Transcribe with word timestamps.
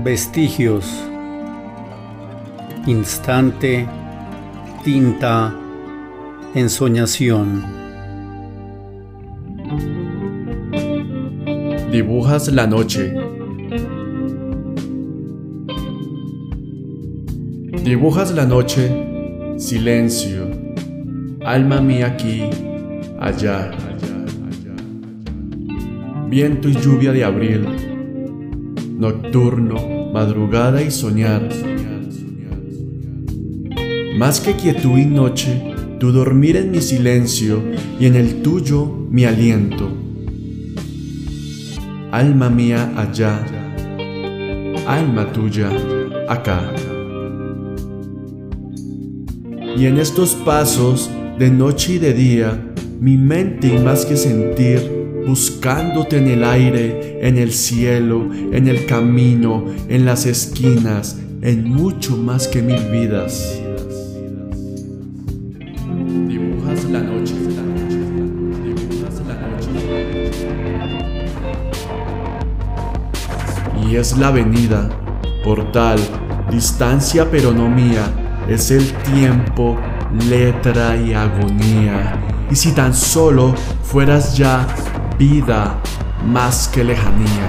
Vestigios. 0.00 0.86
Instante. 2.86 3.86
Tinta. 4.84 5.54
Ensoñación. 6.54 7.62
Dibujas 11.90 12.48
la 12.48 12.66
noche. 12.66 13.14
Dibujas 17.84 18.30
la 18.30 18.46
noche, 18.46 19.56
silencio, 19.58 20.48
alma 21.44 21.80
mía 21.80 22.06
aquí, 22.06 22.44
allá, 23.18 23.72
viento 26.28 26.68
y 26.68 26.74
lluvia 26.74 27.10
de 27.10 27.24
abril, 27.24 27.66
nocturno, 29.02 30.12
madrugada 30.12 30.80
y 30.80 30.92
soñar. 30.92 31.48
Más 34.16 34.40
que 34.40 34.54
quietud 34.54 34.96
y 34.96 35.06
noche, 35.06 35.74
tu 35.98 36.12
dormir 36.12 36.56
en 36.56 36.70
mi 36.70 36.80
silencio 36.80 37.60
y 37.98 38.06
en 38.06 38.14
el 38.14 38.42
tuyo 38.42 38.86
mi 39.10 39.24
aliento. 39.24 39.90
Alma 42.12 42.48
mía 42.48 42.92
allá, 42.96 43.44
alma 44.86 45.32
tuya 45.32 45.70
acá. 46.28 46.72
Y 49.76 49.86
en 49.86 49.98
estos 49.98 50.36
pasos, 50.36 51.10
de 51.40 51.50
noche 51.50 51.94
y 51.94 51.98
de 51.98 52.12
día, 52.12 52.72
mi 53.00 53.16
mente 53.16 53.66
y 53.66 53.78
más 53.78 54.06
que 54.06 54.16
sentir, 54.16 55.01
buscándote 55.26 56.18
en 56.18 56.28
el 56.28 56.44
aire, 56.44 57.18
en 57.26 57.38
el 57.38 57.52
cielo, 57.52 58.28
en 58.32 58.68
el 58.68 58.86
camino, 58.86 59.64
en 59.88 60.04
las 60.04 60.26
esquinas, 60.26 61.18
en 61.42 61.64
mucho 61.64 62.16
más 62.16 62.48
que 62.48 62.62
mil 62.62 62.82
vidas. 62.90 63.60
Dibujas 66.28 66.84
la 66.84 67.00
noche. 67.00 67.34
Y 73.90 73.96
es 73.96 74.16
la 74.16 74.28
avenida, 74.28 74.88
portal, 75.44 75.98
distancia 76.50 77.30
pero 77.30 77.52
no 77.52 77.68
mía, 77.68 78.04
es 78.48 78.70
el 78.70 78.90
tiempo, 79.14 79.76
letra 80.28 80.96
y 80.96 81.12
agonía. 81.12 82.18
Y 82.50 82.56
si 82.56 82.72
tan 82.72 82.94
solo 82.94 83.54
fueras 83.82 84.36
ya 84.36 84.66
vida 85.22 85.80
más 86.26 86.66
que 86.66 86.82
lejanía. 86.82 87.46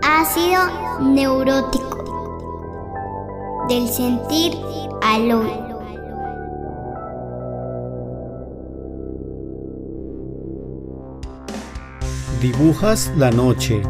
Ácido 0.00 0.62
neurótico. 1.00 1.98
Del 3.68 3.88
sentir 3.88 4.56
al. 5.02 5.61
Dibujas 12.42 13.12
la 13.16 13.30
noche. 13.30 13.82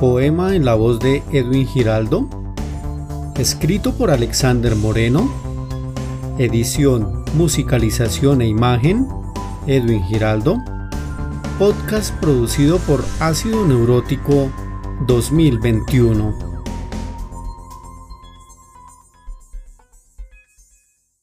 Poema 0.00 0.56
en 0.56 0.64
la 0.64 0.74
voz 0.74 1.00
de 1.00 1.22
Edwin 1.30 1.66
Giraldo. 1.66 2.30
Escrito 3.36 3.92
por 3.92 4.10
Alexander 4.10 4.74
Moreno. 4.74 5.30
Edición, 6.38 7.26
musicalización 7.36 8.40
e 8.40 8.46
imagen. 8.46 9.06
Edwin 9.66 10.02
Giraldo. 10.04 10.64
Podcast 11.58 12.14
producido 12.22 12.78
por 12.78 13.04
Ácido 13.20 13.66
Neurótico 13.66 14.50
2021. 15.06 16.51